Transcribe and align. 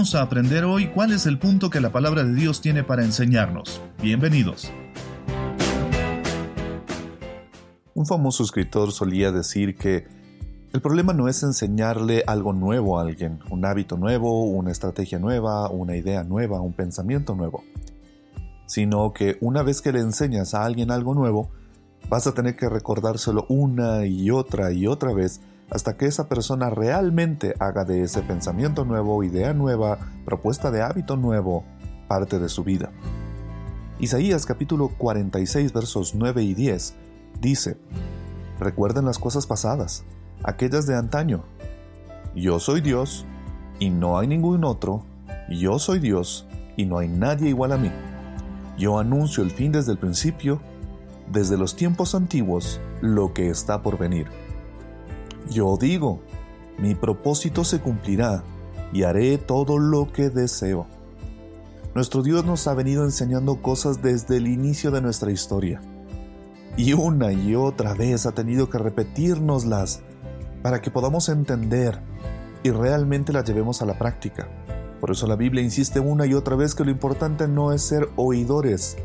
Vamos 0.00 0.14
a 0.14 0.22
aprender 0.22 0.64
hoy 0.64 0.86
cuál 0.86 1.12
es 1.12 1.26
el 1.26 1.38
punto 1.38 1.68
que 1.68 1.78
la 1.78 1.92
palabra 1.92 2.24
de 2.24 2.32
Dios 2.32 2.62
tiene 2.62 2.82
para 2.82 3.04
enseñarnos. 3.04 3.82
Bienvenidos. 4.00 4.72
Un 7.92 8.06
famoso 8.06 8.42
escritor 8.42 8.92
solía 8.92 9.30
decir 9.30 9.76
que 9.76 10.06
el 10.72 10.80
problema 10.80 11.12
no 11.12 11.28
es 11.28 11.42
enseñarle 11.42 12.24
algo 12.26 12.54
nuevo 12.54 12.98
a 12.98 13.02
alguien, 13.02 13.40
un 13.50 13.66
hábito 13.66 13.98
nuevo, 13.98 14.44
una 14.44 14.70
estrategia 14.70 15.18
nueva, 15.18 15.68
una 15.68 15.94
idea 15.94 16.24
nueva, 16.24 16.62
un 16.62 16.72
pensamiento 16.72 17.34
nuevo, 17.34 17.62
sino 18.64 19.12
que 19.12 19.36
una 19.42 19.62
vez 19.62 19.82
que 19.82 19.92
le 19.92 20.00
enseñas 20.00 20.54
a 20.54 20.64
alguien 20.64 20.90
algo 20.92 21.12
nuevo, 21.12 21.50
vas 22.08 22.26
a 22.26 22.32
tener 22.32 22.56
que 22.56 22.70
recordárselo 22.70 23.44
una 23.50 24.06
y 24.06 24.30
otra 24.30 24.72
y 24.72 24.86
otra 24.86 25.12
vez 25.12 25.42
hasta 25.70 25.96
que 25.96 26.06
esa 26.06 26.28
persona 26.28 26.68
realmente 26.70 27.54
haga 27.58 27.84
de 27.84 28.02
ese 28.02 28.22
pensamiento 28.22 28.84
nuevo, 28.84 29.22
idea 29.22 29.54
nueva, 29.54 29.98
propuesta 30.24 30.70
de 30.70 30.82
hábito 30.82 31.16
nuevo, 31.16 31.64
parte 32.08 32.38
de 32.38 32.48
su 32.48 32.64
vida. 32.64 32.90
Isaías 34.00 34.46
capítulo 34.46 34.88
46 34.88 35.72
versos 35.72 36.14
9 36.14 36.42
y 36.42 36.54
10 36.54 36.94
dice, 37.40 37.76
Recuerden 38.58 39.04
las 39.04 39.18
cosas 39.18 39.46
pasadas, 39.46 40.04
aquellas 40.42 40.86
de 40.86 40.96
antaño. 40.96 41.44
Yo 42.34 42.58
soy 42.58 42.80
Dios 42.80 43.26
y 43.78 43.90
no 43.90 44.18
hay 44.18 44.26
ningún 44.26 44.64
otro, 44.64 45.04
yo 45.48 45.78
soy 45.78 45.98
Dios 45.98 46.46
y 46.76 46.84
no 46.84 46.98
hay 46.98 47.08
nadie 47.08 47.48
igual 47.48 47.72
a 47.72 47.76
mí. 47.76 47.90
Yo 48.76 48.98
anuncio 48.98 49.44
el 49.44 49.50
fin 49.50 49.72
desde 49.72 49.92
el 49.92 49.98
principio, 49.98 50.60
desde 51.30 51.56
los 51.56 51.76
tiempos 51.76 52.14
antiguos, 52.14 52.80
lo 53.02 53.32
que 53.32 53.50
está 53.50 53.82
por 53.82 53.98
venir. 53.98 54.26
Yo 55.48 55.76
digo, 55.76 56.20
mi 56.78 56.94
propósito 56.94 57.64
se 57.64 57.80
cumplirá 57.80 58.42
y 58.92 59.04
haré 59.04 59.38
todo 59.38 59.78
lo 59.78 60.12
que 60.12 60.30
deseo. 60.30 60.86
Nuestro 61.94 62.22
Dios 62.22 62.44
nos 62.44 62.66
ha 62.66 62.74
venido 62.74 63.04
enseñando 63.04 63.62
cosas 63.62 64.02
desde 64.02 64.36
el 64.36 64.46
inicio 64.46 64.90
de 64.90 65.00
nuestra 65.00 65.32
historia. 65.32 65.80
Y 66.76 66.92
una 66.92 67.32
y 67.32 67.56
otra 67.56 67.94
vez 67.94 68.26
ha 68.26 68.32
tenido 68.32 68.70
que 68.70 68.78
repetirnoslas 68.78 70.02
para 70.62 70.80
que 70.80 70.90
podamos 70.90 71.28
entender 71.28 72.00
y 72.62 72.70
realmente 72.70 73.32
las 73.32 73.44
llevemos 73.44 73.82
a 73.82 73.86
la 73.86 73.98
práctica. 73.98 74.48
Por 75.00 75.10
eso 75.10 75.26
la 75.26 75.36
Biblia 75.36 75.64
insiste 75.64 75.98
una 75.98 76.26
y 76.26 76.34
otra 76.34 76.56
vez 76.56 76.74
que 76.74 76.84
lo 76.84 76.90
importante 76.90 77.48
no 77.48 77.72
es 77.72 77.82
ser 77.82 78.08
oidores, 78.16 78.98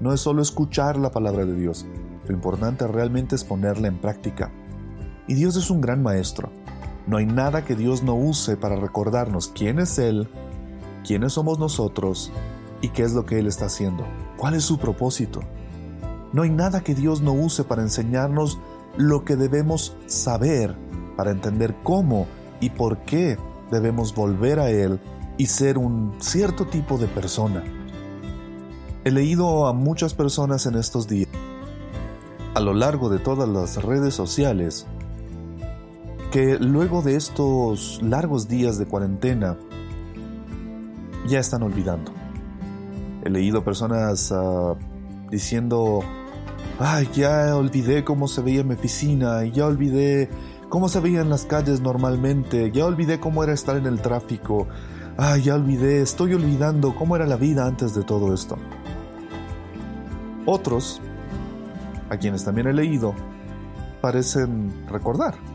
no 0.00 0.12
es 0.12 0.20
solo 0.20 0.42
escuchar 0.42 0.96
la 0.96 1.12
palabra 1.12 1.44
de 1.44 1.54
Dios, 1.54 1.86
lo 2.26 2.34
importante 2.34 2.86
realmente 2.86 3.36
es 3.36 3.44
ponerla 3.44 3.88
en 3.88 4.00
práctica. 4.00 4.50
Dios 5.34 5.56
es 5.56 5.70
un 5.70 5.80
gran 5.80 6.02
maestro. 6.02 6.50
No 7.06 7.16
hay 7.16 7.26
nada 7.26 7.64
que 7.64 7.74
Dios 7.74 8.02
no 8.02 8.14
use 8.14 8.56
para 8.56 8.76
recordarnos 8.76 9.48
quién 9.48 9.78
es 9.78 9.98
Él, 9.98 10.28
quiénes 11.04 11.32
somos 11.32 11.58
nosotros 11.58 12.32
y 12.80 12.88
qué 12.88 13.02
es 13.02 13.12
lo 13.12 13.24
que 13.24 13.38
Él 13.38 13.46
está 13.46 13.66
haciendo. 13.66 14.04
¿Cuál 14.36 14.54
es 14.54 14.64
su 14.64 14.78
propósito? 14.78 15.40
No 16.32 16.42
hay 16.42 16.50
nada 16.50 16.82
que 16.82 16.94
Dios 16.94 17.20
no 17.20 17.32
use 17.32 17.64
para 17.64 17.82
enseñarnos 17.82 18.58
lo 18.96 19.24
que 19.24 19.36
debemos 19.36 19.96
saber, 20.06 20.76
para 21.16 21.30
entender 21.30 21.76
cómo 21.82 22.26
y 22.60 22.70
por 22.70 22.98
qué 22.98 23.38
debemos 23.70 24.14
volver 24.14 24.60
a 24.60 24.70
Él 24.70 25.00
y 25.38 25.46
ser 25.46 25.78
un 25.78 26.14
cierto 26.18 26.66
tipo 26.66 26.98
de 26.98 27.06
persona. 27.06 27.64
He 29.04 29.10
leído 29.10 29.66
a 29.66 29.72
muchas 29.72 30.14
personas 30.14 30.66
en 30.66 30.76
estos 30.76 31.08
días, 31.08 31.28
a 32.54 32.60
lo 32.60 32.74
largo 32.74 33.08
de 33.08 33.18
todas 33.18 33.48
las 33.48 33.82
redes 33.82 34.14
sociales, 34.14 34.86
que 36.32 36.58
luego 36.58 37.02
de 37.02 37.14
estos 37.14 38.00
largos 38.02 38.48
días 38.48 38.78
de 38.78 38.86
cuarentena 38.86 39.58
ya 41.28 41.38
están 41.38 41.62
olvidando. 41.62 42.10
He 43.22 43.28
leído 43.28 43.62
personas 43.62 44.30
uh, 44.30 44.74
diciendo, 45.30 46.00
ay, 46.80 47.06
ya 47.12 47.54
olvidé 47.54 48.02
cómo 48.02 48.28
se 48.28 48.40
veía 48.40 48.64
mi 48.64 48.74
oficina, 48.74 49.44
ya 49.44 49.66
olvidé 49.66 50.30
cómo 50.70 50.88
se 50.88 51.00
veían 51.00 51.28
las 51.28 51.44
calles 51.44 51.82
normalmente, 51.82 52.70
ya 52.72 52.86
olvidé 52.86 53.20
cómo 53.20 53.44
era 53.44 53.52
estar 53.52 53.76
en 53.76 53.84
el 53.84 54.00
tráfico, 54.00 54.68
ay, 55.18 55.42
ya 55.42 55.54
olvidé, 55.54 56.00
estoy 56.00 56.32
olvidando 56.32 56.94
cómo 56.94 57.14
era 57.14 57.26
la 57.26 57.36
vida 57.36 57.66
antes 57.66 57.94
de 57.94 58.04
todo 58.04 58.32
esto. 58.32 58.56
Otros, 60.46 61.02
a 62.08 62.16
quienes 62.16 62.42
también 62.42 62.68
he 62.68 62.72
leído, 62.72 63.14
parecen 64.00 64.86
recordar 64.88 65.51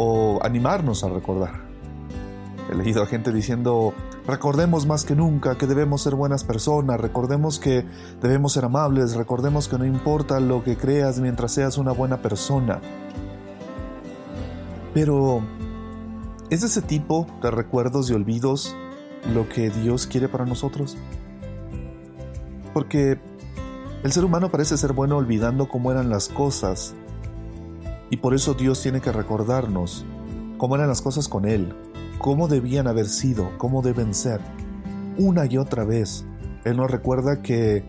o 0.00 0.38
animarnos 0.44 1.02
a 1.02 1.08
recordar. 1.08 1.60
He 2.70 2.74
leído 2.76 3.02
a 3.02 3.06
gente 3.06 3.32
diciendo, 3.32 3.92
recordemos 4.28 4.86
más 4.86 5.04
que 5.04 5.16
nunca 5.16 5.58
que 5.58 5.66
debemos 5.66 6.02
ser 6.02 6.14
buenas 6.14 6.44
personas, 6.44 7.00
recordemos 7.00 7.58
que 7.58 7.84
debemos 8.22 8.52
ser 8.52 8.64
amables, 8.64 9.16
recordemos 9.16 9.66
que 9.66 9.76
no 9.76 9.84
importa 9.84 10.38
lo 10.38 10.62
que 10.62 10.76
creas 10.76 11.18
mientras 11.18 11.50
seas 11.50 11.78
una 11.78 11.90
buena 11.90 12.18
persona. 12.18 12.80
Pero, 14.94 15.42
¿es 16.48 16.62
ese 16.62 16.82
tipo 16.82 17.26
de 17.42 17.50
recuerdos 17.50 18.08
y 18.10 18.14
olvidos 18.14 18.76
lo 19.34 19.48
que 19.48 19.70
Dios 19.70 20.06
quiere 20.06 20.28
para 20.28 20.44
nosotros? 20.44 20.96
Porque 22.72 23.18
el 24.04 24.12
ser 24.12 24.24
humano 24.24 24.48
parece 24.48 24.76
ser 24.76 24.92
bueno 24.92 25.16
olvidando 25.16 25.68
cómo 25.68 25.90
eran 25.90 26.08
las 26.08 26.28
cosas 26.28 26.94
y 28.10 28.18
por 28.18 28.34
eso 28.34 28.54
Dios 28.54 28.82
tiene 28.82 29.00
que 29.00 29.12
recordarnos 29.12 30.04
cómo 30.56 30.74
eran 30.76 30.88
las 30.88 31.02
cosas 31.02 31.28
con 31.28 31.44
Él, 31.44 31.74
cómo 32.18 32.48
debían 32.48 32.86
haber 32.86 33.06
sido, 33.06 33.50
cómo 33.58 33.82
deben 33.82 34.14
ser. 34.14 34.40
Una 35.16 35.46
y 35.46 35.58
otra 35.58 35.84
vez, 35.84 36.24
Él 36.64 36.76
nos 36.76 36.90
recuerda 36.90 37.42
que 37.42 37.84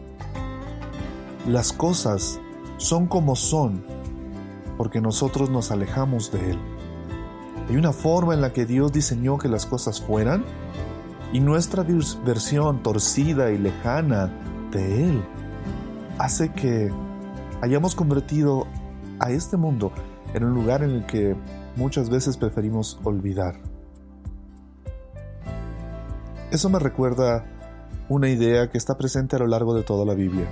las 1.48 1.74
cosas 1.74 2.40
son 2.78 3.08
como 3.08 3.36
son 3.36 3.84
porque 4.78 5.02
nosotros 5.02 5.50
nos 5.50 5.72
alejamos 5.72 6.32
de 6.32 6.52
Él. 6.52 6.60
Hay 7.70 7.76
una 7.76 7.92
forma 7.92 8.34
en 8.34 8.42
la 8.42 8.54
que 8.54 8.66
Dios 8.66 8.92
diseñó 8.92 9.38
que 9.38 9.48
las 9.48 9.66
cosas 9.66 10.02
fueran 10.02 10.44
y 11.32 11.40
nuestra 11.40 11.86
versión 12.26 12.82
torcida 12.82 13.52
y 13.52 13.58
lejana 13.58 14.32
de 14.72 15.10
Él 15.10 15.24
hace 16.18 16.52
que 16.52 16.92
hayamos 17.62 17.96
convertido 17.96 18.68
a 19.20 19.32
este 19.32 19.58
mundo 19.58 19.92
en 20.34 20.44
un 20.44 20.54
lugar 20.54 20.84
en 20.84 20.92
el 20.92 21.06
que 21.06 21.36
muchas 21.76 22.10
veces 22.10 22.38
preferimos 22.38 23.00
olvidar. 23.04 23.56
Eso 26.52 26.70
me 26.70 26.80
recuerda 26.80 27.46
una 28.10 28.30
idea 28.30 28.70
que 28.70 28.78
está 28.78 28.98
presente 28.98 29.36
a 29.36 29.40
lo 29.40 29.48
largo 29.48 29.76
de 29.76 29.84
toda 29.84 30.06
la 30.06 30.14
Biblia. 30.14 30.48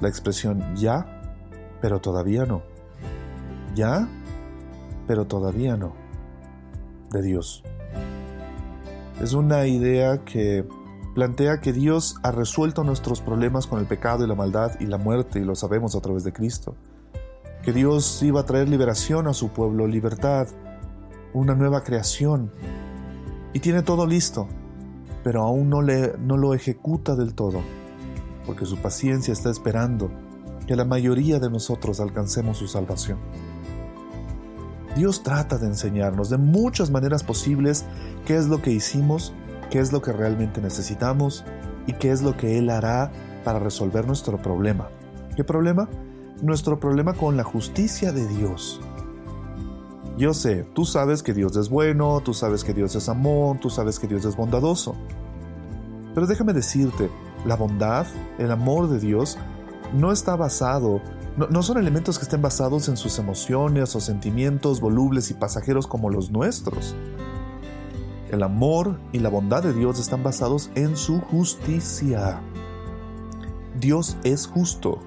La 0.00 0.08
expresión 0.08 0.76
ya, 0.76 1.06
pero 1.80 2.00
todavía 2.00 2.44
no. 2.44 2.62
Ya, 3.74 4.08
pero 5.06 5.26
todavía 5.26 5.76
no. 5.76 5.94
De 7.10 7.22
Dios. 7.22 7.64
Es 9.20 9.32
una 9.32 9.66
idea 9.66 10.24
que 10.24 10.68
plantea 11.14 11.60
que 11.60 11.72
Dios 11.72 12.16
ha 12.22 12.30
resuelto 12.30 12.84
nuestros 12.84 13.20
problemas 13.20 13.66
con 13.66 13.80
el 13.80 13.86
pecado 13.86 14.24
y 14.24 14.28
la 14.28 14.34
maldad 14.34 14.78
y 14.78 14.86
la 14.86 14.98
muerte 14.98 15.40
y 15.40 15.44
lo 15.44 15.56
sabemos 15.56 15.96
a 15.96 16.00
través 16.00 16.22
de 16.22 16.32
Cristo 16.32 16.76
que 17.62 17.72
Dios 17.72 18.22
iba 18.22 18.40
a 18.40 18.46
traer 18.46 18.68
liberación 18.68 19.26
a 19.26 19.34
su 19.34 19.50
pueblo, 19.50 19.86
libertad, 19.86 20.48
una 21.32 21.54
nueva 21.54 21.82
creación. 21.82 22.52
Y 23.52 23.60
tiene 23.60 23.82
todo 23.82 24.06
listo, 24.06 24.48
pero 25.24 25.42
aún 25.42 25.68
no, 25.68 25.82
le, 25.82 26.16
no 26.18 26.36
lo 26.36 26.54
ejecuta 26.54 27.16
del 27.16 27.34
todo, 27.34 27.60
porque 28.46 28.66
su 28.66 28.78
paciencia 28.78 29.32
está 29.32 29.50
esperando 29.50 30.10
que 30.66 30.76
la 30.76 30.84
mayoría 30.84 31.38
de 31.38 31.50
nosotros 31.50 32.00
alcancemos 32.00 32.58
su 32.58 32.68
salvación. 32.68 33.18
Dios 34.96 35.22
trata 35.22 35.58
de 35.58 35.66
enseñarnos 35.66 36.30
de 36.30 36.38
muchas 36.38 36.90
maneras 36.90 37.22
posibles 37.22 37.84
qué 38.26 38.36
es 38.36 38.48
lo 38.48 38.60
que 38.62 38.70
hicimos 38.70 39.32
qué 39.70 39.78
es 39.80 39.92
lo 39.92 40.02
que 40.02 40.12
realmente 40.12 40.60
necesitamos 40.60 41.44
y 41.86 41.92
qué 41.94 42.10
es 42.10 42.22
lo 42.22 42.36
que 42.36 42.58
Él 42.58 42.70
hará 42.70 43.10
para 43.44 43.58
resolver 43.58 44.06
nuestro 44.06 44.40
problema. 44.40 44.88
¿Qué 45.36 45.44
problema? 45.44 45.88
Nuestro 46.42 46.78
problema 46.78 47.14
con 47.14 47.36
la 47.36 47.42
justicia 47.42 48.12
de 48.12 48.24
Dios. 48.28 48.80
Yo 50.16 50.34
sé, 50.34 50.62
tú 50.72 50.84
sabes 50.84 51.24
que 51.24 51.34
Dios 51.34 51.56
es 51.56 51.68
bueno, 51.68 52.20
tú 52.24 52.32
sabes 52.32 52.62
que 52.62 52.72
Dios 52.72 52.94
es 52.94 53.08
amor, 53.08 53.58
tú 53.58 53.70
sabes 53.70 53.98
que 53.98 54.06
Dios 54.06 54.24
es 54.24 54.36
bondadoso. 54.36 54.94
Pero 56.14 56.28
déjame 56.28 56.52
decirte, 56.52 57.10
la 57.44 57.56
bondad, 57.56 58.06
el 58.38 58.52
amor 58.52 58.88
de 58.88 59.00
Dios, 59.00 59.36
no 59.92 60.12
está 60.12 60.36
basado, 60.36 61.00
no, 61.36 61.62
son 61.64 61.76
elementos 61.76 62.18
que 62.18 62.24
estén 62.24 62.42
basados 62.42 62.88
en 62.88 62.96
sus 62.96 63.18
emociones 63.18 63.96
o 63.96 64.00
sentimientos 64.00 64.80
volubles 64.80 65.32
y 65.32 65.34
pasajeros 65.34 65.88
como 65.88 66.08
los 66.08 66.30
nuestros. 66.30 66.94
El 68.30 68.44
amor 68.44 69.00
y 69.12 69.18
la 69.18 69.28
bondad 69.28 69.64
de 69.64 69.72
Dios 69.72 69.98
están 69.98 70.22
basados 70.22 70.70
en 70.76 70.96
su 70.96 71.20
justicia. 71.20 72.40
Dios 73.80 74.16
es 74.22 74.46
justo 74.46 75.00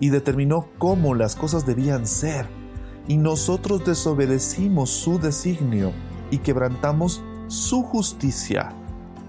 y 0.00 0.10
determinó 0.10 0.68
cómo 0.78 1.14
las 1.14 1.36
cosas 1.36 1.66
debían 1.66 2.06
ser 2.06 2.48
y 3.08 3.16
nosotros 3.16 3.84
desobedecimos 3.84 4.90
su 4.90 5.18
designio 5.18 5.92
y 6.30 6.38
quebrantamos 6.38 7.22
su 7.46 7.82
justicia. 7.82 8.72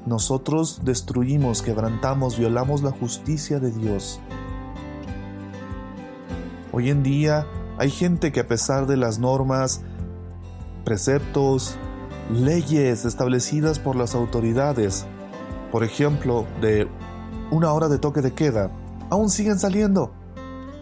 Nosotros 0.06 0.82
destruimos, 0.84 1.62
quebrantamos, 1.62 2.38
violamos 2.38 2.82
la 2.82 2.92
justicia 2.92 3.60
de 3.60 3.72
Dios. 3.72 4.20
Hoy 6.72 6.90
en 6.90 7.04
día 7.04 7.46
hay 7.78 7.92
gente 7.92 8.32
que 8.32 8.40
a 8.40 8.48
pesar 8.48 8.88
de 8.88 8.98
las 8.98 9.20
normas, 9.20 9.82
preceptos, 10.86 11.76
leyes 12.32 13.06
establecidas 13.06 13.80
por 13.80 13.96
las 13.96 14.16
autoridades, 14.16 15.06
por 15.72 15.84
ejemplo, 15.84 16.48
de 16.62 16.88
una 17.52 17.74
hora 17.74 17.88
de 17.88 18.00
toque 18.00 18.22
de 18.22 18.34
queda, 18.34 18.72
aún 19.10 19.30
siguen 19.30 19.60
saliendo. 19.60 20.14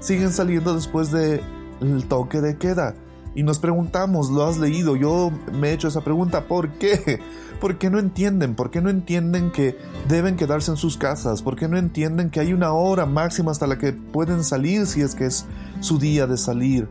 Siguen 0.05 0.31
saliendo 0.31 0.75
después 0.75 1.09
de 1.09 1.41
el 1.81 2.05
toque 2.07 2.39
de 2.39 2.59
queda. 2.59 2.93
Y 3.33 3.41
nos 3.41 3.57
preguntamos, 3.57 4.29
¿lo 4.29 4.45
has 4.45 4.59
leído? 4.59 4.95
Yo 4.95 5.31
me 5.51 5.69
he 5.69 5.73
hecho 5.73 5.87
esa 5.87 6.01
pregunta, 6.01 6.47
¿por 6.47 6.73
qué? 6.73 7.19
¿Por 7.59 7.79
qué 7.79 7.89
no 7.89 7.97
entienden? 7.97 8.53
¿Por 8.53 8.69
qué 8.69 8.81
no 8.81 8.91
entienden 8.91 9.51
que 9.51 9.75
deben 10.07 10.35
quedarse 10.35 10.69
en 10.69 10.77
sus 10.77 10.97
casas? 10.97 11.41
¿Por 11.41 11.55
qué 11.55 11.67
no 11.67 11.79
entienden 11.79 12.29
que 12.29 12.39
hay 12.39 12.53
una 12.53 12.71
hora 12.71 13.07
máxima 13.07 13.49
hasta 13.49 13.65
la 13.65 13.79
que 13.79 13.93
pueden 13.93 14.43
salir 14.43 14.85
si 14.85 15.01
es 15.01 15.15
que 15.15 15.25
es 15.25 15.47
su 15.79 15.97
día 15.97 16.27
de 16.27 16.37
salir? 16.37 16.87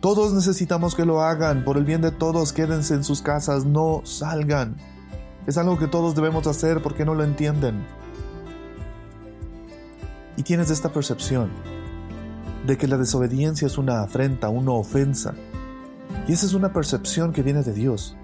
Todos 0.00 0.34
necesitamos 0.34 0.94
que 0.94 1.06
lo 1.06 1.22
hagan, 1.22 1.64
por 1.64 1.78
el 1.78 1.86
bien 1.86 2.02
de 2.02 2.10
todos, 2.10 2.52
quédense 2.52 2.92
en 2.92 3.02
sus 3.02 3.22
casas, 3.22 3.64
no 3.64 4.02
salgan. 4.04 4.76
Es 5.46 5.56
algo 5.56 5.78
que 5.78 5.88
todos 5.88 6.14
debemos 6.14 6.46
hacer 6.46 6.82
porque 6.82 7.06
no 7.06 7.14
lo 7.14 7.24
entienden. 7.24 7.86
Y 10.36 10.42
tienes 10.42 10.70
esta 10.70 10.92
percepción 10.92 11.50
de 12.66 12.78
que 12.78 12.86
la 12.86 12.96
desobediencia 12.96 13.66
es 13.66 13.78
una 13.78 14.02
afrenta, 14.02 14.48
una 14.48 14.72
ofensa. 14.72 15.34
Y 16.26 16.32
esa 16.32 16.46
es 16.46 16.54
una 16.54 16.72
percepción 16.72 17.32
que 17.32 17.42
viene 17.42 17.62
de 17.62 17.72
Dios. 17.72 18.16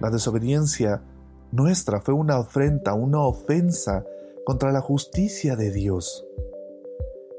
La 0.00 0.10
desobediencia 0.10 1.02
nuestra 1.50 2.00
fue 2.00 2.14
una 2.14 2.36
afrenta, 2.36 2.94
una 2.94 3.20
ofensa 3.20 4.04
contra 4.44 4.72
la 4.72 4.80
justicia 4.80 5.56
de 5.56 5.70
Dios. 5.70 6.24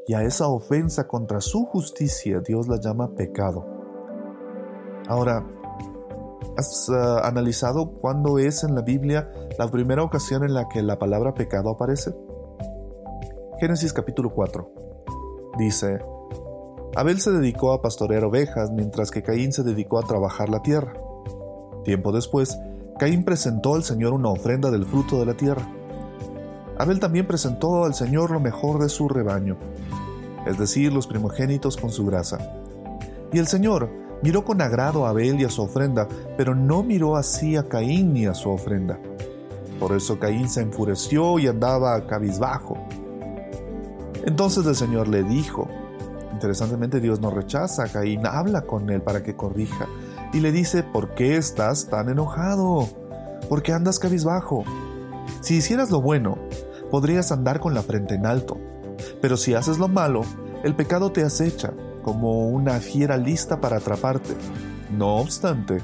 Y 0.07 0.13
a 0.13 0.23
esa 0.23 0.47
ofensa 0.47 1.07
contra 1.07 1.41
su 1.41 1.65
justicia 1.65 2.41
Dios 2.41 2.67
la 2.67 2.79
llama 2.79 3.15
pecado. 3.15 3.65
Ahora, 5.07 5.45
¿has 6.57 6.89
uh, 6.89 7.23
analizado 7.23 7.91
cuándo 7.91 8.39
es 8.39 8.63
en 8.63 8.75
la 8.75 8.81
Biblia 8.81 9.31
la 9.57 9.69
primera 9.69 10.03
ocasión 10.03 10.43
en 10.43 10.53
la 10.53 10.67
que 10.67 10.81
la 10.81 10.99
palabra 10.99 11.33
pecado 11.33 11.69
aparece? 11.69 12.13
Génesis 13.63 13.93
capítulo 13.93 14.29
4. 14.29 14.73
Dice, 15.57 16.01
Abel 16.97 17.21
se 17.21 17.31
dedicó 17.31 17.71
a 17.71 17.81
pastorear 17.81 18.25
ovejas 18.25 18.71
mientras 18.71 19.09
que 19.09 19.23
Caín 19.23 19.53
se 19.53 19.63
dedicó 19.63 19.99
a 19.99 20.05
trabajar 20.05 20.49
la 20.49 20.61
tierra. 20.61 20.91
Tiempo 21.85 22.11
después, 22.11 22.59
Caín 22.99 23.23
presentó 23.23 23.75
al 23.75 23.85
Señor 23.85 24.11
una 24.11 24.27
ofrenda 24.27 24.69
del 24.69 24.85
fruto 24.85 25.17
de 25.17 25.27
la 25.27 25.35
tierra. 25.35 25.65
Abel 26.77 26.99
también 26.99 27.25
presentó 27.25 27.85
al 27.85 27.93
Señor 27.93 28.31
lo 28.31 28.41
mejor 28.41 28.81
de 28.81 28.89
su 28.89 29.07
rebaño, 29.07 29.55
es 30.45 30.59
decir, 30.59 30.91
los 30.91 31.07
primogénitos 31.07 31.77
con 31.77 31.89
su 31.89 32.05
grasa. 32.05 32.39
Y 33.31 33.39
el 33.39 33.47
Señor 33.47 33.89
miró 34.21 34.43
con 34.43 34.61
agrado 34.61 35.05
a 35.05 35.11
Abel 35.11 35.39
y 35.39 35.45
a 35.45 35.49
su 35.49 35.61
ofrenda, 35.61 36.09
pero 36.35 36.53
no 36.53 36.83
miró 36.83 37.15
así 37.15 37.55
a 37.55 37.69
Caín 37.69 38.11
ni 38.11 38.25
a 38.25 38.33
su 38.33 38.49
ofrenda. 38.49 38.99
Por 39.79 39.93
eso 39.95 40.19
Caín 40.19 40.49
se 40.49 40.59
enfureció 40.59 41.39
y 41.39 41.47
andaba 41.47 42.05
cabizbajo. 42.07 42.77
Entonces 44.25 44.65
el 44.65 44.75
Señor 44.75 45.07
le 45.07 45.23
dijo, 45.23 45.67
interesantemente 46.31 46.99
Dios 46.99 47.19
no 47.19 47.29
rechaza 47.29 47.83
a 47.83 47.87
Caín, 47.87 48.25
habla 48.25 48.61
con 48.61 48.89
él 48.89 49.01
para 49.01 49.23
que 49.23 49.35
corrija 49.35 49.87
y 50.33 50.39
le 50.39 50.51
dice, 50.51 50.83
¿por 50.83 51.13
qué 51.13 51.35
estás 51.37 51.87
tan 51.89 52.09
enojado? 52.09 52.87
¿Por 53.49 53.61
qué 53.61 53.73
andas 53.73 53.99
cabizbajo? 53.99 54.63
Si 55.41 55.55
hicieras 55.55 55.91
lo 55.91 56.01
bueno, 56.01 56.37
podrías 56.89 57.31
andar 57.31 57.59
con 57.59 57.73
la 57.73 57.83
frente 57.83 58.15
en 58.15 58.25
alto, 58.25 58.57
pero 59.21 59.37
si 59.37 59.53
haces 59.53 59.77
lo 59.77 59.87
malo, 59.87 60.21
el 60.63 60.75
pecado 60.75 61.11
te 61.11 61.23
acecha 61.23 61.73
como 62.01 62.47
una 62.47 62.79
fiera 62.79 63.17
lista 63.17 63.59
para 63.59 63.77
atraparte. 63.77 64.35
No 64.91 65.17
obstante, 65.17 65.79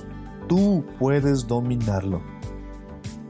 tú 0.47 0.85
puedes 0.97 1.47
dominarlo. 1.47 2.21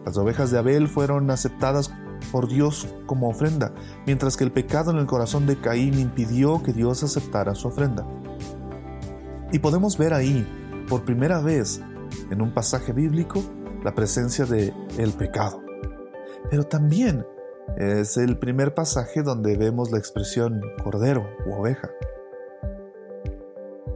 Las 0.05 0.17
ovejas 0.17 0.51
de 0.51 0.59
Abel 0.59 0.87
fueron 0.87 1.29
aceptadas 1.31 1.91
por 2.31 2.47
Dios 2.47 2.87
como 3.05 3.29
ofrenda, 3.29 3.73
mientras 4.05 4.37
que 4.37 4.43
el 4.43 4.51
pecado 4.51 4.91
en 4.91 4.97
el 4.97 5.05
corazón 5.05 5.45
de 5.45 5.59
Caín 5.59 5.99
impidió 5.99 6.61
que 6.63 6.73
Dios 6.73 7.03
aceptara 7.03 7.55
su 7.55 7.67
ofrenda. 7.67 8.07
Y 9.51 9.59
podemos 9.59 9.97
ver 9.97 10.13
ahí, 10.13 10.47
por 10.87 11.05
primera 11.05 11.41
vez, 11.41 11.81
en 12.29 12.41
un 12.41 12.53
pasaje 12.53 12.93
bíblico, 12.93 13.41
la 13.83 13.95
presencia 13.95 14.45
de 14.45 14.73
el 14.97 15.11
pecado. 15.13 15.61
Pero 16.49 16.63
también 16.63 17.25
es 17.77 18.17
el 18.17 18.37
primer 18.37 18.73
pasaje 18.73 19.21
donde 19.21 19.57
vemos 19.57 19.91
la 19.91 19.97
expresión 19.97 20.61
cordero 20.83 21.27
u 21.45 21.53
oveja. 21.53 21.89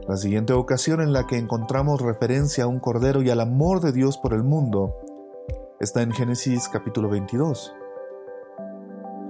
La 0.08 0.16
siguiente 0.16 0.52
ocasión 0.52 1.00
en 1.00 1.12
la 1.12 1.26
que 1.26 1.38
encontramos 1.38 2.00
referencia 2.00 2.64
a 2.64 2.66
un 2.66 2.78
cordero 2.78 3.22
y 3.22 3.30
al 3.30 3.40
amor 3.40 3.80
de 3.80 3.92
Dios 3.92 4.18
por 4.18 4.34
el 4.34 4.42
mundo 4.42 4.94
está 5.80 6.02
en 6.02 6.12
Génesis 6.12 6.68
capítulo 6.68 7.08
22. 7.08 7.72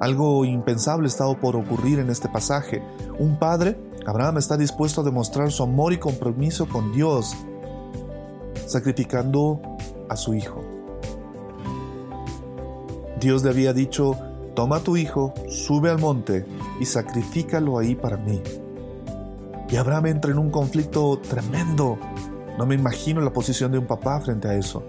Algo 0.05 0.45
impensable 0.45 1.09
estaba 1.09 1.35
por 1.41 1.57
ocurrir 1.57 1.99
en 1.99 2.11
este 2.11 2.29
pasaje. 2.29 2.83
Un 3.19 3.39
padre, 3.39 3.81
Abraham, 4.05 4.37
está 4.37 4.59
dispuesto 4.59 5.01
a 5.01 5.05
demostrar 5.05 5.51
su 5.51 5.63
amor 5.63 5.95
y 5.95 5.99
compromiso 5.99 6.69
con 6.69 6.93
Dios, 6.93 7.35
sacrificando 8.67 9.63
a 10.11 10.17
su 10.17 10.35
hijo. 10.35 10.61
Dios 13.19 13.45
le 13.45 13.49
había 13.49 13.73
dicho, 13.73 14.19
toma 14.55 14.77
a 14.77 14.81
tu 14.81 14.99
hijo, 14.99 15.33
sube 15.49 15.89
al 15.89 15.99
monte 15.99 16.45
y 16.79 16.85
sacrifícalo 16.85 17.79
ahí 17.79 17.95
para 17.95 18.19
mí. 18.19 18.43
Y 19.71 19.77
Abraham 19.77 20.05
entra 20.05 20.33
en 20.33 20.39
un 20.39 20.51
conflicto 20.51 21.19
tremendo. 21.19 21.97
No 22.59 22.67
me 22.67 22.75
imagino 22.75 23.23
la 23.23 23.33
posición 23.33 23.73
de 23.73 23.79
un 23.79 23.87
papá 23.87 24.21
frente 24.21 24.49
a 24.49 24.55
eso. 24.55 24.83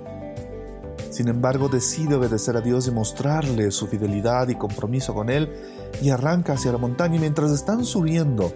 Sin 1.15 1.29
embargo, 1.29 1.69
decide 1.69 2.15
obedecer 2.15 2.57
a 2.57 2.59
Dios 2.59 2.89
y 2.89 2.91
mostrarle 2.91 3.71
su 3.71 3.87
fidelidad 3.87 4.49
y 4.49 4.55
compromiso 4.55 5.13
con 5.13 5.29
Él 5.29 5.49
y 6.01 6.09
arranca 6.09 6.51
hacia 6.51 6.73
la 6.73 6.77
montaña 6.77 7.15
y 7.15 7.19
mientras 7.19 7.51
están 7.51 7.85
subiendo, 7.85 8.51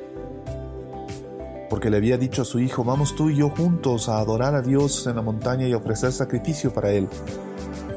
porque 1.70 1.90
le 1.90 1.96
había 1.96 2.18
dicho 2.18 2.42
a 2.42 2.46
su 2.46 2.60
hijo, 2.60 2.84
vamos 2.84 3.16
tú 3.16 3.30
y 3.30 3.38
yo 3.38 3.50
juntos 3.50 4.10
a 4.10 4.18
adorar 4.18 4.56
a 4.56 4.62
Dios 4.62 5.08
en 5.08 5.16
la 5.16 5.22
montaña 5.22 5.70
y 5.70 5.74
ofrecer 5.74 6.12
sacrificio 6.12 6.74
para 6.74 6.92
Él. 6.92 7.08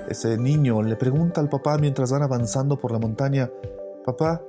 Ese 0.09 0.39
niño 0.39 0.81
le 0.81 0.95
pregunta 0.95 1.41
al 1.41 1.49
papá 1.49 1.77
mientras 1.77 2.13
van 2.13 2.23
avanzando 2.23 2.79
por 2.79 2.93
la 2.93 3.01
montaña, 3.01 3.51
papá, 4.07 4.43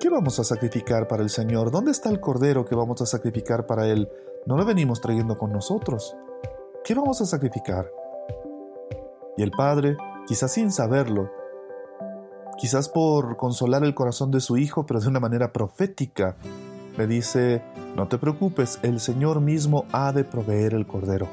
¿qué 0.00 0.08
vamos 0.10 0.40
a 0.40 0.42
sacrificar 0.42 1.06
para 1.06 1.22
el 1.22 1.30
Señor? 1.30 1.70
¿Dónde 1.70 1.92
está 1.92 2.10
el 2.10 2.18
cordero 2.18 2.64
que 2.64 2.74
vamos 2.74 3.00
a 3.02 3.06
sacrificar 3.06 3.66
para 3.66 3.86
Él? 3.86 4.08
No 4.46 4.56
lo 4.56 4.64
venimos 4.64 5.00
trayendo 5.00 5.38
con 5.38 5.52
nosotros. 5.52 6.16
¿Qué 6.82 6.92
vamos 6.92 7.20
a 7.20 7.24
sacrificar? 7.24 7.88
Y 9.38 9.42
el 9.44 9.52
padre, 9.52 9.96
quizás 10.26 10.52
sin 10.54 10.72
saberlo, 10.72 11.30
quizás 12.58 12.88
por 12.88 13.36
consolar 13.36 13.84
el 13.84 13.94
corazón 13.94 14.32
de 14.32 14.40
su 14.40 14.56
hijo, 14.56 14.84
pero 14.84 14.98
de 14.98 15.06
una 15.06 15.20
manera 15.20 15.52
profética, 15.52 16.34
le 16.96 17.06
dice, 17.06 17.62
no 17.94 18.08
te 18.08 18.18
preocupes, 18.18 18.80
el 18.82 18.98
Señor 18.98 19.40
mismo 19.40 19.84
ha 19.92 20.10
de 20.10 20.24
proveer 20.24 20.74
el 20.74 20.88
cordero. 20.88 21.28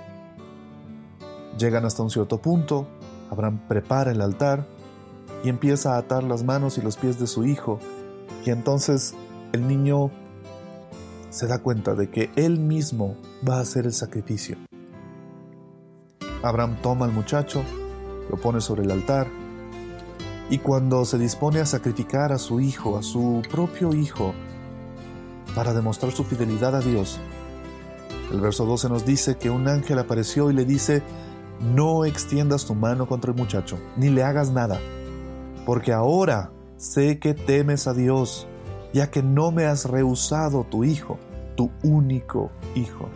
Llegan 1.58 1.84
hasta 1.84 2.04
un 2.04 2.12
cierto 2.12 2.38
punto, 2.38 2.86
Abraham 3.32 3.62
prepara 3.68 4.12
el 4.12 4.22
altar 4.22 4.68
y 5.44 5.50
empieza 5.50 5.96
a 5.96 5.98
atar 5.98 6.24
las 6.24 6.44
manos 6.44 6.78
y 6.78 6.84
los 6.84 6.98
pies 6.98 7.20
de 7.20 7.26
su 7.26 7.44
hijo, 7.44 7.80
y 8.46 8.52
entonces 8.52 9.16
el 9.52 9.68
niño 9.68 10.12
se 11.32 11.48
da 11.48 11.58
cuenta 11.58 11.96
de 11.96 12.12
que 12.12 12.30
él 12.36 12.60
mismo 12.60 13.16
va 13.50 13.58
a 13.58 13.62
hacer 13.62 13.88
el 13.88 13.94
sacrificio. 13.94 14.58
Abraham 16.44 16.78
toma 16.84 17.06
al 17.06 17.12
muchacho, 17.12 17.64
lo 18.30 18.38
pone 18.38 18.62
sobre 18.62 18.84
el 18.84 18.92
altar, 18.92 19.28
y 20.50 20.60
cuando 20.60 21.06
se 21.06 21.18
dispone 21.18 21.60
a 21.60 21.66
sacrificar 21.66 22.32
a 22.32 22.38
su 22.38 22.60
hijo, 22.60 22.98
a 22.98 23.04
su 23.04 23.42
propio 23.50 23.94
hijo, 23.94 24.34
para 25.56 25.74
demostrar 25.74 26.12
su 26.12 26.24
fidelidad 26.24 26.76
a 26.76 26.82
Dios, 26.82 27.20
el 28.32 28.42
verso 28.42 28.66
12 28.66 28.90
nos 28.90 29.06
dice 29.06 29.38
que 29.38 29.50
un 29.50 29.68
ángel 29.68 30.00
apareció 30.00 30.50
y 30.50 30.54
le 30.54 30.66
dice, 30.66 31.02
no 31.62 32.06
extiendas 32.06 32.66
tu 32.66 32.76
mano 32.76 33.08
contra 33.08 33.32
el 33.32 33.38
muchacho, 33.38 33.78
ni 33.98 34.10
le 34.10 34.24
hagas 34.24 34.52
nada, 34.52 34.80
porque 35.66 35.94
ahora 35.94 36.52
sé 36.78 37.20
que 37.20 37.34
temes 37.34 37.88
a 37.88 37.94
Dios, 37.94 38.48
ya 38.94 39.10
que 39.10 39.24
no 39.24 39.52
me 39.52 39.66
has 39.66 39.86
rehusado 39.86 40.64
tu 40.64 40.84
hijo, 40.84 41.18
tu 41.56 41.72
único 41.84 42.52
hijo. 42.76 43.10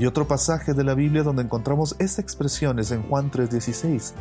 Y 0.00 0.06
otro 0.06 0.26
pasaje 0.26 0.72
de 0.72 0.82
la 0.82 0.94
Biblia 0.94 1.22
donde 1.22 1.42
encontramos 1.42 1.94
esa 1.98 2.22
expresión 2.22 2.78
es 2.78 2.90
en 2.90 3.02
Juan 3.02 3.30
3:16, 3.30 4.14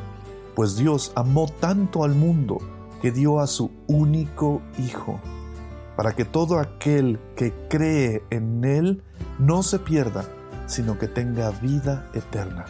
pues 0.53 0.75
Dios 0.75 1.13
amó 1.15 1.47
tanto 1.47 2.03
al 2.03 2.15
mundo 2.15 2.57
que 3.01 3.13
dio 3.13 3.39
a 3.39 3.47
su 3.47 3.71
único 3.87 4.61
hijo, 4.77 5.21
para 5.95 6.11
que 6.17 6.25
todo 6.25 6.59
aquel 6.59 7.17
que 7.37 7.53
cree 7.69 8.25
en 8.29 8.65
Él 8.65 9.03
no 9.39 9.63
se 9.63 9.79
pierda, 9.79 10.25
sino 10.65 10.99
que 10.99 11.07
tenga 11.07 11.49
vida 11.51 12.09
eterna. 12.13 12.65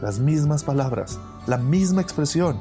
Las 0.00 0.18
mismas 0.18 0.64
palabras, 0.64 1.20
la 1.46 1.58
misma 1.58 2.02
expresión. 2.02 2.58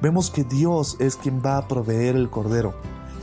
Vemos 0.00 0.30
que 0.30 0.44
Dios 0.44 0.96
es 0.98 1.16
quien 1.16 1.42
va 1.44 1.58
a 1.58 1.68
proveer 1.68 2.16
el 2.16 2.30
Cordero. 2.30 2.74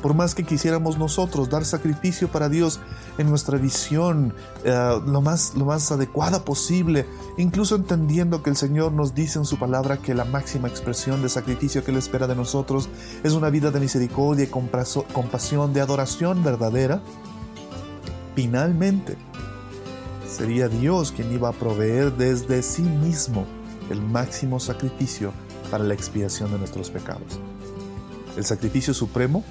Por 0.06 0.14
más 0.14 0.36
que 0.36 0.44
quisiéramos 0.44 1.00
nosotros 1.00 1.50
dar 1.50 1.66
sacrificio 1.66 2.28
para 2.28 2.48
Dios 2.48 2.80
en 3.18 3.28
nuestra 3.28 3.58
visión 3.58 4.36
eh, 4.64 5.02
lo, 5.04 5.20
más, 5.20 5.56
lo 5.56 5.66
más 5.66 5.92
adecuada 5.92 6.46
posible, 6.46 7.08
incluso 7.40 7.76
entendiendo 7.76 8.44
que 8.44 8.52
el 8.52 8.56
Señor 8.56 8.92
nos 8.92 9.16
dice 9.16 9.40
en 9.40 9.46
su 9.46 9.58
palabra 9.58 9.98
que 9.98 10.14
la 10.14 10.24
máxima 10.24 10.68
expresión 10.68 11.24
de 11.24 11.30
sacrificio 11.30 11.84
que 11.84 11.90
Él 11.90 11.98
espera 11.98 12.28
de 12.28 12.36
nosotros 12.36 12.88
es 13.24 13.34
una 13.34 13.50
vida 13.50 13.72
de 13.72 13.80
misericordia 13.80 14.48
compasión, 14.52 15.74
de 15.74 15.82
adoración 15.82 16.44
verdadera, 16.44 17.02
finalmente 18.36 19.18
sería 20.30 20.68
Dios 20.68 21.14
quien 21.14 21.34
iba 21.34 21.50
a 21.50 21.54
proveer 21.54 22.16
desde 22.16 22.62
sí 22.62 22.84
mismo 22.84 23.48
el 23.90 24.04
máximo 24.04 24.60
sacrificio 24.60 25.34
para 25.72 25.84
la 25.84 25.96
expiación 25.96 26.52
de 26.52 26.60
nuestros 26.60 26.92
pecados. 26.92 27.40
El 28.38 28.46
sacrificio 28.46 28.94
supremo 28.94 29.44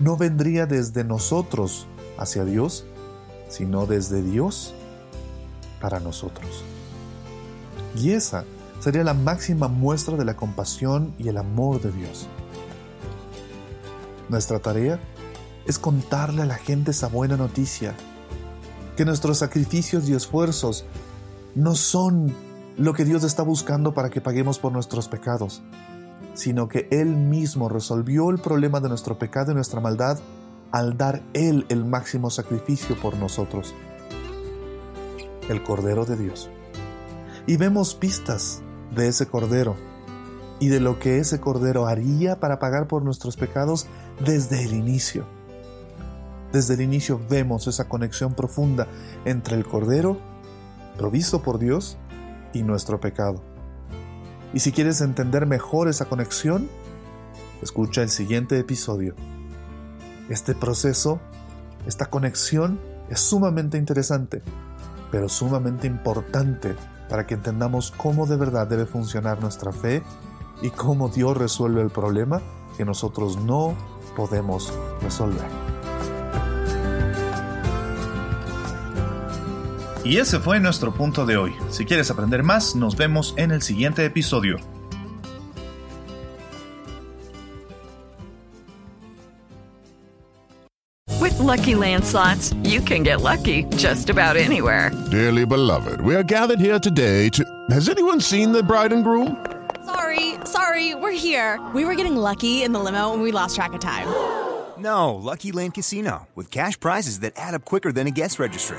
no 0.00 0.16
vendría 0.16 0.66
desde 0.66 1.04
nosotros 1.04 1.86
hacia 2.18 2.44
Dios, 2.44 2.84
sino 3.48 3.86
desde 3.86 4.22
Dios 4.22 4.74
para 5.80 6.00
nosotros. 6.00 6.64
Y 7.96 8.12
esa 8.12 8.44
sería 8.80 9.04
la 9.04 9.14
máxima 9.14 9.68
muestra 9.68 10.16
de 10.16 10.24
la 10.24 10.36
compasión 10.36 11.14
y 11.18 11.28
el 11.28 11.38
amor 11.38 11.80
de 11.80 11.92
Dios. 11.92 12.26
Nuestra 14.28 14.58
tarea 14.58 14.98
es 15.66 15.78
contarle 15.78 16.42
a 16.42 16.46
la 16.46 16.56
gente 16.56 16.90
esa 16.90 17.08
buena 17.08 17.36
noticia 17.36 17.94
que 18.96 19.04
nuestros 19.04 19.38
sacrificios 19.38 20.08
y 20.08 20.14
esfuerzos 20.14 20.84
no 21.54 21.74
son 21.74 22.34
lo 22.76 22.92
que 22.92 23.04
Dios 23.04 23.24
está 23.24 23.42
buscando 23.42 23.94
para 23.94 24.10
que 24.10 24.20
paguemos 24.20 24.58
por 24.58 24.72
nuestros 24.72 25.08
pecados, 25.08 25.62
sino 26.34 26.68
que 26.68 26.88
Él 26.90 27.16
mismo 27.16 27.68
resolvió 27.68 28.30
el 28.30 28.38
problema 28.38 28.80
de 28.80 28.88
nuestro 28.88 29.18
pecado 29.18 29.52
y 29.52 29.54
nuestra 29.54 29.80
maldad 29.80 30.18
al 30.72 30.96
dar 30.96 31.22
Él 31.32 31.64
el 31.68 31.84
máximo 31.84 32.30
sacrificio 32.30 32.96
por 33.00 33.16
nosotros, 33.16 33.74
el 35.48 35.62
Cordero 35.62 36.04
de 36.04 36.16
Dios. 36.16 36.50
Y 37.46 37.56
vemos 37.56 37.94
pistas 37.94 38.62
de 38.94 39.08
ese 39.08 39.26
Cordero 39.26 39.76
y 40.58 40.68
de 40.68 40.80
lo 40.80 40.98
que 40.98 41.18
ese 41.18 41.40
Cordero 41.40 41.86
haría 41.86 42.40
para 42.40 42.58
pagar 42.58 42.88
por 42.88 43.02
nuestros 43.02 43.36
pecados 43.36 43.86
desde 44.24 44.64
el 44.64 44.74
inicio. 44.74 45.24
Desde 46.52 46.74
el 46.74 46.80
inicio 46.80 47.20
vemos 47.28 47.66
esa 47.66 47.88
conexión 47.88 48.34
profunda 48.34 48.86
entre 49.24 49.56
el 49.56 49.66
Cordero, 49.66 50.18
provisto 50.96 51.42
por 51.42 51.58
Dios, 51.58 51.98
y 52.52 52.62
nuestro 52.62 53.00
pecado. 53.00 53.55
Y 54.54 54.60
si 54.60 54.72
quieres 54.72 55.00
entender 55.00 55.46
mejor 55.46 55.88
esa 55.88 56.06
conexión, 56.06 56.68
escucha 57.62 58.02
el 58.02 58.10
siguiente 58.10 58.58
episodio. 58.58 59.14
Este 60.28 60.54
proceso, 60.54 61.20
esta 61.86 62.06
conexión 62.06 62.80
es 63.10 63.20
sumamente 63.20 63.78
interesante, 63.78 64.42
pero 65.10 65.28
sumamente 65.28 65.86
importante 65.86 66.74
para 67.08 67.26
que 67.26 67.34
entendamos 67.34 67.92
cómo 67.96 68.26
de 68.26 68.36
verdad 68.36 68.66
debe 68.66 68.86
funcionar 68.86 69.40
nuestra 69.40 69.72
fe 69.72 70.02
y 70.62 70.70
cómo 70.70 71.08
Dios 71.08 71.36
resuelve 71.36 71.82
el 71.82 71.90
problema 71.90 72.40
que 72.76 72.84
nosotros 72.84 73.36
no 73.36 73.74
podemos 74.16 74.72
resolver. 75.02 75.75
Y 80.06 80.18
ese 80.18 80.38
fue 80.38 80.60
nuestro 80.60 80.94
punto 80.94 81.26
de 81.26 81.36
hoy. 81.36 81.52
Si 81.70 81.84
quieres 81.84 82.12
aprender 82.12 82.44
más, 82.44 82.76
nos 82.76 82.94
vemos 82.94 83.34
en 83.36 83.50
el 83.50 83.60
siguiente 83.60 84.04
episodio. 84.04 84.56
With 91.20 91.36
lucky 91.40 91.74
landslots, 91.74 92.54
you 92.62 92.80
can 92.80 93.02
get 93.02 93.20
lucky 93.20 93.64
just 93.76 94.08
about 94.08 94.36
anywhere. 94.36 94.92
Dearly 95.10 95.44
beloved, 95.44 96.00
we 96.00 96.14
are 96.14 96.22
gathered 96.22 96.60
here 96.60 96.78
today 96.78 97.28
to. 97.30 97.42
Has 97.70 97.88
anyone 97.88 98.20
seen 98.20 98.52
the 98.52 98.62
bride 98.62 98.92
and 98.92 99.02
groom? 99.02 99.44
Sorry, 99.84 100.34
sorry, 100.44 100.94
we're 100.94 101.10
here. 101.10 101.58
We 101.74 101.84
were 101.84 101.96
getting 101.96 102.14
lucky 102.14 102.62
in 102.62 102.72
the 102.72 102.78
limo 102.78 103.12
and 103.12 103.22
we 103.22 103.32
lost 103.32 103.56
track 103.56 103.72
of 103.72 103.80
time. 103.80 104.06
No, 104.78 105.16
Lucky 105.16 105.50
Land 105.50 105.74
Casino, 105.74 106.28
with 106.36 106.52
cash 106.52 106.78
prizes 106.78 107.20
that 107.20 107.32
add 107.34 107.54
up 107.54 107.64
quicker 107.64 107.90
than 107.90 108.06
a 108.06 108.12
guest 108.12 108.38
registry 108.38 108.78